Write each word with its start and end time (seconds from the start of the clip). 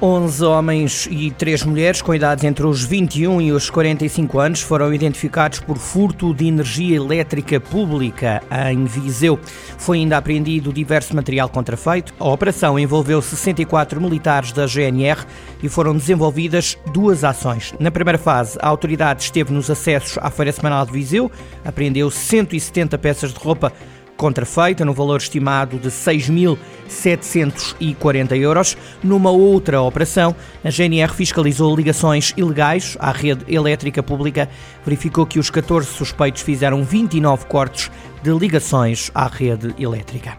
11 0.00 0.44
homens 0.44 1.08
e 1.10 1.32
3 1.32 1.64
mulheres 1.64 2.00
com 2.00 2.14
idades 2.14 2.44
entre 2.44 2.64
os 2.64 2.84
21 2.84 3.40
e 3.40 3.50
os 3.50 3.68
45 3.68 4.38
anos 4.38 4.60
foram 4.60 4.94
identificados 4.94 5.58
por 5.58 5.76
furto 5.76 6.32
de 6.32 6.46
energia 6.46 6.96
elétrica 6.96 7.58
pública 7.58 8.40
em 8.70 8.84
Viseu. 8.84 9.40
Foi 9.76 9.98
ainda 9.98 10.16
apreendido 10.16 10.72
diverso 10.72 11.16
material 11.16 11.48
contrafeito. 11.48 12.14
A 12.20 12.28
operação 12.28 12.78
envolveu 12.78 13.20
64 13.20 14.00
militares 14.00 14.52
da 14.52 14.66
GNR 14.66 15.24
e 15.60 15.68
foram 15.68 15.96
desenvolvidas 15.96 16.78
duas 16.92 17.24
ações. 17.24 17.74
Na 17.80 17.90
primeira 17.90 18.18
fase, 18.18 18.56
a 18.62 18.68
autoridade 18.68 19.24
esteve 19.24 19.52
nos 19.52 19.68
acessos 19.68 20.16
à 20.18 20.30
Feira 20.30 20.52
Semanal 20.52 20.86
de 20.86 20.92
Viseu, 20.92 21.28
apreendeu 21.64 22.08
170 22.08 22.96
peças 22.98 23.32
de 23.32 23.40
roupa 23.40 23.72
contrafeita 24.18 24.84
no 24.84 24.92
valor 24.92 25.16
estimado 25.18 25.78
de 25.78 25.88
6.740 25.88 28.36
euros. 28.36 28.76
Numa 29.02 29.30
outra 29.30 29.80
operação, 29.80 30.36
a 30.62 30.70
GNR 30.70 31.14
fiscalizou 31.14 31.74
ligações 31.74 32.34
ilegais 32.36 32.98
à 33.00 33.10
rede 33.12 33.46
elétrica 33.48 34.02
pública, 34.02 34.46
verificou 34.84 35.24
que 35.24 35.38
os 35.38 35.48
14 35.48 35.86
suspeitos 35.86 36.42
fizeram 36.42 36.84
29 36.84 37.46
cortes 37.46 37.90
de 38.22 38.30
ligações 38.30 39.10
à 39.14 39.26
rede 39.28 39.74
elétrica. 39.78 40.36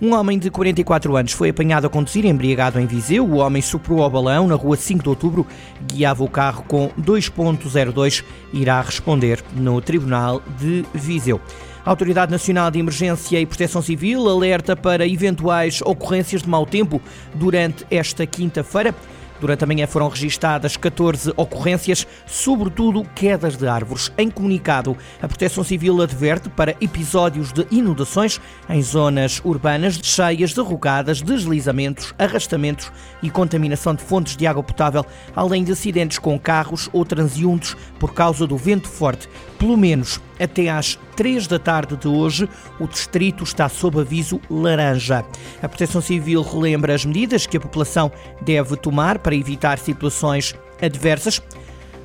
Um 0.00 0.14
homem 0.14 0.36
de 0.36 0.50
44 0.50 1.16
anos 1.16 1.32
foi 1.32 1.50
apanhado 1.50 1.86
a 1.86 1.90
conduzir 1.90 2.24
embriagado 2.24 2.80
em 2.80 2.86
Viseu. 2.86 3.24
O 3.24 3.36
homem 3.36 3.62
superou 3.62 4.02
ao 4.02 4.10
balão 4.10 4.48
na 4.48 4.56
rua 4.56 4.76
5 4.76 5.00
de 5.00 5.08
outubro, 5.08 5.46
guiava 5.86 6.24
o 6.24 6.28
carro 6.28 6.64
com 6.66 6.90
2.02 7.00 8.24
e 8.52 8.62
irá 8.62 8.80
responder 8.80 9.44
no 9.54 9.80
Tribunal 9.80 10.42
de 10.58 10.84
Viseu. 10.92 11.40
A 11.84 11.90
Autoridade 11.90 12.30
Nacional 12.30 12.70
de 12.70 12.78
Emergência 12.78 13.40
e 13.40 13.46
Proteção 13.46 13.82
Civil 13.82 14.28
alerta 14.28 14.76
para 14.76 15.04
eventuais 15.04 15.82
ocorrências 15.82 16.40
de 16.40 16.48
mau 16.48 16.64
tempo 16.64 17.02
durante 17.34 17.84
esta 17.90 18.24
quinta-feira. 18.24 18.94
Durante 19.40 19.64
a 19.64 19.66
manhã 19.66 19.88
foram 19.88 20.08
registadas 20.08 20.76
14 20.76 21.32
ocorrências, 21.36 22.06
sobretudo 22.24 23.02
quedas 23.16 23.56
de 23.56 23.66
árvores. 23.66 24.12
Em 24.16 24.30
comunicado, 24.30 24.96
a 25.20 25.26
Proteção 25.26 25.64
Civil 25.64 26.00
adverte 26.00 26.48
para 26.48 26.76
episódios 26.80 27.52
de 27.52 27.66
inundações 27.68 28.40
em 28.70 28.80
zonas 28.80 29.42
urbanas 29.44 29.98
cheias, 30.00 30.54
derrogadas, 30.54 31.20
deslizamentos, 31.20 32.14
arrastamentos 32.16 32.92
e 33.20 33.28
contaminação 33.28 33.96
de 33.96 34.04
fontes 34.04 34.36
de 34.36 34.46
água 34.46 34.62
potável, 34.62 35.04
além 35.34 35.64
de 35.64 35.72
acidentes 35.72 36.20
com 36.20 36.38
carros 36.38 36.88
ou 36.92 37.04
transeuntes 37.04 37.76
por 37.98 38.14
causa 38.14 38.46
do 38.46 38.56
vento 38.56 38.86
forte. 38.86 39.28
Pelo 39.58 39.76
menos 39.76 40.20
até 40.42 40.68
às 40.68 40.98
3 41.16 41.46
da 41.46 41.58
tarde 41.58 41.96
de 41.96 42.08
hoje, 42.08 42.48
o 42.80 42.86
distrito 42.86 43.44
está 43.44 43.68
sob 43.68 44.00
aviso 44.00 44.40
laranja. 44.50 45.24
A 45.62 45.68
Proteção 45.68 46.00
Civil 46.00 46.42
relembra 46.42 46.94
as 46.94 47.04
medidas 47.04 47.46
que 47.46 47.56
a 47.56 47.60
população 47.60 48.10
deve 48.40 48.76
tomar 48.76 49.18
para 49.18 49.34
evitar 49.34 49.78
situações 49.78 50.54
adversas. 50.80 51.40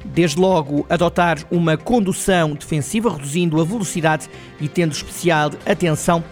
Desde 0.05 0.39
logo, 0.39 0.85
adotar 0.89 1.37
uma 1.51 1.75
condução 1.75 2.53
defensiva, 2.53 3.11
reduzindo 3.11 3.59
a 3.59 3.65
velocidade 3.65 4.29
e 4.59 4.67
tendo 4.67 4.93
especial 4.93 5.51
atenção 5.65 6.23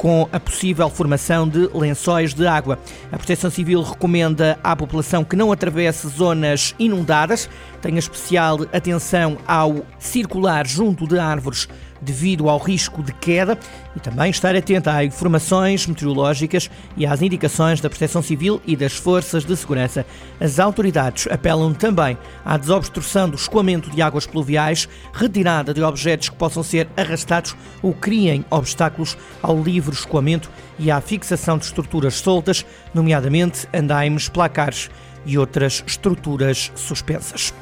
com 0.00 0.26
a 0.32 0.40
possível 0.40 0.88
formação 0.88 1.46
de 1.46 1.68
lençóis 1.74 2.32
de 2.32 2.46
água. 2.46 2.78
A 3.12 3.18
Proteção 3.18 3.50
Civil 3.50 3.82
recomenda 3.82 4.58
à 4.64 4.74
população 4.74 5.22
que 5.22 5.36
não 5.36 5.52
atravesse 5.52 6.08
zonas 6.08 6.74
inundadas, 6.78 7.50
tenha 7.82 7.98
especial 7.98 8.60
atenção 8.72 9.36
ao 9.46 9.84
circular 9.98 10.66
junto 10.66 11.06
de 11.06 11.18
árvores 11.18 11.68
devido 12.00 12.48
ao 12.48 12.58
risco 12.58 13.02
de 13.02 13.12
queda 13.12 13.58
e 13.94 14.00
também 14.00 14.30
estar 14.30 14.54
atenta 14.54 14.92
a 14.92 15.04
informações 15.04 15.86
meteorológicas 15.86 16.70
e 16.96 17.06
às 17.06 17.22
indicações 17.22 17.80
da 17.80 17.90
Proteção 17.90 18.22
Civil 18.22 18.60
e 18.66 18.76
das 18.76 18.94
Forças 18.94 19.44
de 19.44 19.56
Segurança. 19.56 20.06
As 20.40 20.58
autoridades 20.58 21.26
apelam 21.30 21.72
também 21.74 22.16
à 22.44 22.56
desobstrução 22.56 23.28
do 23.28 23.36
escoamento 23.36 23.90
de 23.90 24.00
águas 24.02 24.26
pluviais, 24.26 24.88
retirada 25.12 25.74
de 25.74 25.82
objetos 25.82 26.28
que 26.28 26.36
possam 26.36 26.62
ser 26.62 26.88
arrastados 26.96 27.54
ou 27.82 27.92
criem 27.92 28.44
obstáculos 28.50 29.16
ao 29.42 29.60
livre 29.60 29.94
escoamento 29.94 30.50
e 30.78 30.90
à 30.90 31.00
fixação 31.00 31.58
de 31.58 31.64
estruturas 31.64 32.14
soltas, 32.14 32.64
nomeadamente 32.94 33.68
andaimes, 33.74 34.28
placares 34.28 34.90
e 35.26 35.36
outras 35.36 35.84
estruturas 35.86 36.72
suspensas. 36.74 37.52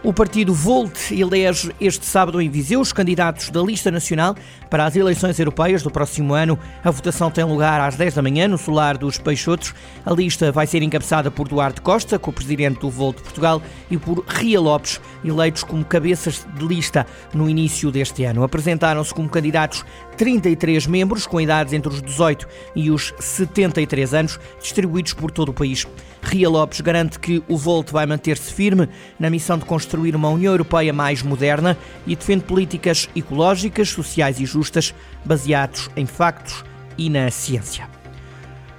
O 0.00 0.12
partido 0.12 0.54
Volt 0.54 1.10
elege 1.10 1.72
este 1.80 2.06
sábado 2.06 2.40
em 2.40 2.48
Viseu 2.48 2.80
os 2.80 2.92
candidatos 2.92 3.50
da 3.50 3.60
lista 3.60 3.90
nacional 3.90 4.36
para 4.70 4.84
as 4.84 4.94
eleições 4.94 5.36
europeias 5.40 5.82
do 5.82 5.90
próximo 5.90 6.34
ano. 6.34 6.56
A 6.84 6.90
votação 6.90 7.32
tem 7.32 7.42
lugar 7.42 7.80
às 7.80 7.96
10 7.96 8.14
da 8.14 8.22
manhã 8.22 8.46
no 8.46 8.56
solar 8.56 8.96
dos 8.96 9.18
Peixotos. 9.18 9.74
A 10.06 10.12
lista 10.12 10.52
vai 10.52 10.68
ser 10.68 10.84
encabeçada 10.84 11.32
por 11.32 11.48
Duarte 11.48 11.80
Costa, 11.80 12.16
co-presidente 12.16 12.78
do 12.78 12.88
Volt 12.88 13.20
Portugal, 13.20 13.60
e 13.90 13.98
por 13.98 14.24
Ria 14.24 14.60
Lopes, 14.60 15.00
eleitos 15.24 15.64
como 15.64 15.84
cabeças 15.84 16.46
de 16.56 16.64
lista 16.64 17.04
no 17.34 17.50
início 17.50 17.90
deste 17.90 18.22
ano. 18.22 18.44
Apresentaram-se 18.44 19.12
como 19.12 19.28
candidatos 19.28 19.84
33 20.16 20.86
membros 20.86 21.26
com 21.26 21.40
idades 21.40 21.72
entre 21.72 21.92
os 21.92 22.00
18 22.00 22.46
e 22.76 22.88
os 22.88 23.12
73 23.18 24.14
anos, 24.14 24.38
distribuídos 24.60 25.12
por 25.12 25.32
todo 25.32 25.48
o 25.48 25.54
país. 25.54 25.86
Ria 26.22 26.48
Lopes 26.48 26.80
garante 26.80 27.18
que 27.18 27.42
o 27.48 27.56
Volt 27.56 27.90
vai 27.90 28.04
manter-se 28.04 28.52
firme 28.52 28.88
na 29.18 29.30
missão 29.30 29.56
de 29.56 29.64
construir 29.88 30.14
uma 30.14 30.28
União 30.28 30.52
Europeia 30.52 30.92
mais 30.92 31.22
moderna 31.22 31.74
e 32.06 32.14
defende 32.14 32.44
políticas 32.44 33.08
ecológicas, 33.16 33.88
sociais 33.88 34.38
e 34.38 34.44
justas, 34.44 34.94
baseados 35.24 35.88
em 35.96 36.04
factos 36.04 36.62
e 36.98 37.08
na 37.08 37.30
ciência. 37.30 37.88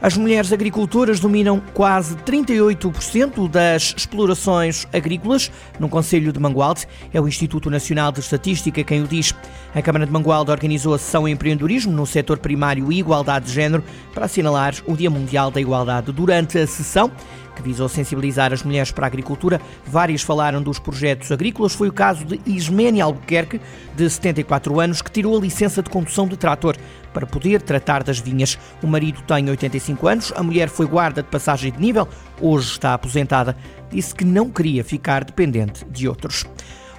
As 0.02 0.16
mulheres 0.16 0.54
agricultoras 0.54 1.20
dominam 1.20 1.62
quase 1.74 2.16
38% 2.18 3.50
das 3.50 3.94
explorações 3.98 4.88
agrícolas 4.94 5.52
no 5.80 5.90
Conselho 5.90 6.32
de 6.32 6.40
Mangualde. 6.40 6.88
É 7.12 7.20
o 7.20 7.28
Instituto 7.28 7.70
Nacional 7.70 8.12
de 8.12 8.20
Estatística 8.20 8.84
quem 8.84 9.02
o 9.02 9.08
diz. 9.08 9.36
A 9.74 9.82
Câmara 9.82 10.06
de 10.06 10.12
Mangualde 10.12 10.52
organizou 10.52 10.94
a 10.94 10.98
sessão 10.98 11.28
Empreendedorismo 11.28 11.92
no 11.92 12.06
setor 12.06 12.38
primário 12.38 12.92
e 12.92 13.00
igualdade 13.00 13.48
de 13.48 13.52
género 13.52 13.84
para 14.14 14.26
assinalar 14.26 14.76
o 14.86 14.96
Dia 14.96 15.10
Mundial 15.10 15.52
da 15.52 15.60
Igualdade. 15.60 16.14
Durante 16.14 16.58
a 16.60 16.68
sessão, 16.68 17.12
que 17.60 17.68
visou 17.70 17.90
sensibilizar 17.90 18.54
as 18.54 18.64
mulheres 18.64 18.92
para 18.92 19.06
a 19.06 19.08
agricultura. 19.08 19.62
Várias 19.86 20.22
falaram 20.22 20.62
dos 20.62 20.80
projetos 20.80 21.32
agrícolas. 21.32 21.76
Foi 21.76 21.90
o 21.90 21.94
caso 21.94 22.24
de 22.26 22.40
Ismene 22.46 23.02
Albuquerque, 23.02 23.60
de 23.96 24.10
74 24.10 24.80
anos, 24.80 25.02
que 25.02 25.12
tirou 25.12 25.38
a 25.38 25.42
licença 25.42 25.84
de 25.84 25.90
condução 25.90 26.28
de 26.28 26.38
trator 26.38 26.78
para 27.14 27.28
poder 27.28 27.62
tratar 27.62 28.04
das 28.04 28.20
vinhas. 28.20 28.58
O 28.82 28.88
marido 28.88 29.22
tem 29.24 29.50
85 29.50 30.08
anos, 30.08 30.34
a 30.36 30.42
mulher 30.42 30.70
foi 30.70 30.86
guarda 30.86 31.22
de 31.22 31.28
passagem 31.28 31.72
de 31.72 31.80
nível, 31.80 32.08
hoje 32.40 32.72
está 32.72 32.94
aposentada. 32.94 33.58
Disse 33.92 34.16
que 34.16 34.24
não 34.24 34.50
queria 34.50 34.84
ficar 34.84 35.26
dependente 35.26 35.86
de 35.86 36.08
outros. 36.08 36.46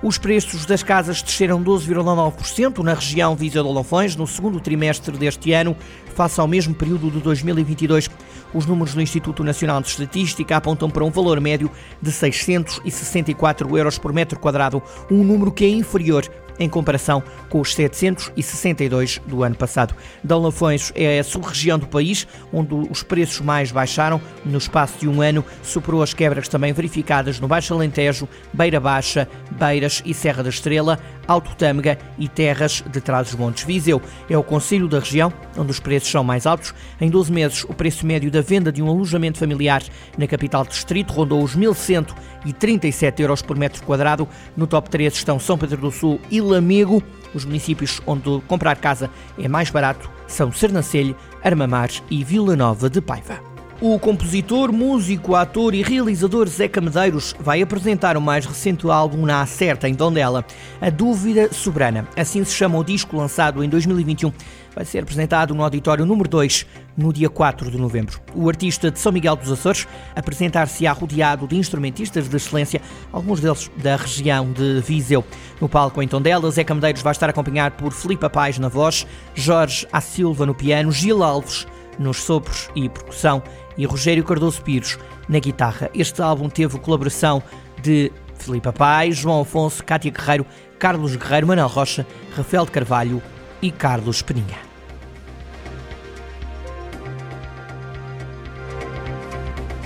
Os 0.03 0.17
preços 0.17 0.65
das 0.65 0.83
casas 0.83 1.21
desceram 1.21 1.63
12,9% 1.63 2.79
na 2.79 2.95
região 2.95 3.37
Viseu 3.37 3.63
de 3.63 3.69
Olofões 3.69 4.17
no 4.17 4.27
segundo 4.27 4.59
trimestre 4.59 5.15
deste 5.19 5.53
ano, 5.53 5.77
face 6.15 6.41
ao 6.41 6.49
mesmo 6.49 6.75
período 6.75 7.11
de 7.11 7.21
2022. 7.21 8.09
Os 8.55 8.65
números 8.65 8.95
do 8.95 9.03
Instituto 9.03 9.45
Nacional 9.45 9.83
de 9.83 9.89
Estatística 9.89 10.57
apontam 10.57 10.89
para 10.89 11.05
um 11.05 11.11
valor 11.11 11.39
médio 11.39 11.71
de 12.01 12.11
664 12.11 13.77
euros 13.77 13.99
por 13.99 14.11
metro 14.11 14.41
quadrado, 14.41 14.83
um 15.11 15.23
número 15.23 15.53
que 15.53 15.67
é 15.67 15.69
inferior 15.69 16.27
em 16.61 16.69
comparação 16.69 17.23
com 17.49 17.61
os 17.61 17.75
762 17.75 19.21
do 19.27 19.43
ano 19.43 19.57
passado. 19.57 19.95
Dalafões 20.23 20.93
é 20.95 21.19
a 21.19 21.25
sub-região 21.25 21.79
do 21.79 21.89
país 21.89 22.29
onde 22.53 22.75
os 22.75 23.03
preços 23.03 23.41
mais 23.41 23.73
baixaram. 23.73 24.21
No 24.45 24.59
espaço 24.59 25.01
de 25.01 25.09
um 25.09 25.23
ano, 25.23 25.45
superou 25.63 26.03
as 26.03 26.13
quebras 26.13 26.47
também 26.47 26.73
verificadas 26.73 27.41
no 27.41 27.49
Baixo 27.49 27.73
Alentejo, 27.73 28.29
Beira 28.53 28.79
Baixa, 28.79 29.27
Beiras 29.51 30.03
e 30.05 30.13
Serra 30.13 30.43
da 30.43 30.51
Estrela, 30.51 30.99
Alto 31.27 31.55
Tâmega 31.57 31.99
e 32.19 32.29
Terras 32.29 32.85
de 32.91 33.01
Trás-os-Montes. 33.01 33.65
Viseu 33.65 34.03
é 34.29 34.37
o 34.37 34.43
conselho 34.43 34.89
da 34.89 34.99
região 34.99 35.33
onde 35.57 35.71
os 35.71 35.81
preços 35.81 36.11
são 36.11 36.23
mais 36.23 36.47
altos. 36.47 36.75
Em 37.01 37.09
12 37.09 37.33
meses, 37.33 37.65
o 37.65 37.73
preço 37.73 38.07
médio 38.07 38.31
da 38.31 38.41
venda 38.41 38.71
de 38.71 38.83
um 38.83 38.89
alojamento 38.89 39.39
familiar 39.39 39.83
na 40.19 40.27
capital 40.27 40.65
do 40.65 40.71
distrito 40.71 41.13
rondou 41.13 41.43
os 41.43 41.57
1.137 41.57 43.21
euros 43.21 43.43
por 43.43 43.57
metro 43.57 43.83
quadrado. 43.85 44.29
No 44.57 44.67
top 44.67 44.91
3 44.91 45.15
estão 45.15 45.39
São 45.39 45.57
Pedro 45.57 45.81
do 45.81 45.91
Sul 45.91 46.21
e 46.31 46.41
Lamego. 46.51 47.03
Os 47.35 47.45
municípios 47.45 48.01
onde 48.07 48.41
comprar 48.47 48.77
casa 48.77 49.09
é 49.39 49.49
mais 49.49 49.71
barato 49.71 50.11
são 50.27 50.53
Sernancelho, 50.53 51.17
Armamar 51.43 51.91
e 52.11 52.23
Vila 52.25 52.57
Nova 52.57 52.91
de 52.91 53.01
Paiva. 53.01 53.50
O 53.83 53.99
compositor, 53.99 54.71
músico, 54.71 55.35
ator 55.35 55.75
e 55.75 55.83
realizador 55.83 56.47
Zeca 56.47 56.83
Medeiros 56.83 57.35
vai 57.41 57.63
apresentar 57.63 58.15
o 58.15 58.21
mais 58.21 58.45
recente 58.45 58.87
álbum 58.87 59.25
na 59.25 59.41
Acerta, 59.41 59.89
em 59.89 59.95
Tondela, 59.95 60.45
A 60.83 60.91
Dúvida 60.91 61.51
Soberana. 61.51 62.07
Assim 62.15 62.45
se 62.45 62.53
chama 62.53 62.77
o 62.77 62.85
disco 62.85 63.17
lançado 63.17 63.65
em 63.65 63.71
2021. 63.71 64.35
Vai 64.77 64.85
ser 64.85 64.99
apresentado 64.99 65.55
no 65.55 65.65
Auditório 65.65 66.05
número 66.05 66.29
2, 66.29 66.67
no 66.95 67.11
dia 67.11 67.31
4 67.31 67.71
de 67.71 67.79
novembro. 67.79 68.21
O 68.35 68.51
artista 68.51 68.91
de 68.91 68.99
São 68.99 69.13
Miguel 69.13 69.35
dos 69.35 69.51
Açores 69.51 69.89
apresentar-se-á 70.15 70.93
rodeado 70.93 71.49
de 71.49 71.57
instrumentistas 71.57 72.29
de 72.29 72.37
excelência, 72.37 72.83
alguns 73.11 73.41
deles 73.41 73.71
da 73.79 73.97
região 73.97 74.53
de 74.53 74.83
Viseu. 74.83 75.25
No 75.59 75.71
palco 75.71 76.03
em 76.03 76.07
Tondela, 76.07 76.51
Zeca 76.51 76.75
Medeiros 76.75 77.01
vai 77.01 77.13
estar 77.13 77.31
acompanhado 77.31 77.77
por 77.77 77.95
Filipe 77.95 78.29
Paz 78.29 78.59
na 78.59 78.69
voz, 78.69 79.07
Jorge 79.35 79.89
A. 79.91 80.03
Silva 80.03 80.45
no 80.45 80.55
piano, 80.55 80.93
Gil 80.93 81.23
Alves 81.23 81.67
nos 82.01 82.23
sopros 82.23 82.69
e 82.75 82.89
percussão 82.89 83.43
e 83.77 83.85
Rogério 83.85 84.25
Cardoso 84.25 84.61
Pires 84.63 84.99
na 85.29 85.39
guitarra. 85.39 85.91
Este 85.95 86.21
álbum 86.21 86.49
teve 86.49 86.79
colaboração 86.79 87.43
de 87.81 88.11
Filipe 88.37 88.73
Paz, 88.73 89.19
João 89.19 89.43
Afonso, 89.43 89.85
Cátia 89.85 90.11
Guerreiro, 90.11 90.47
Carlos 90.79 91.15
Guerreiro, 91.15 91.47
Manuel 91.47 91.69
Rocha, 91.69 92.07
Rafael 92.35 92.65
de 92.65 92.73
Carvalho 92.73 93.23
e 93.63 93.71
Carlos 93.71 94.23
Peninha. 94.23 94.59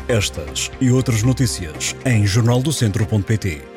Estas 0.06 0.70
e 0.80 0.90
outras 0.90 1.22
notícias 1.22 1.96
em 2.04 2.26
jornaldocentro.pt 2.26 3.73